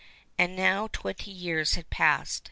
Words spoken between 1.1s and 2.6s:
years had passed.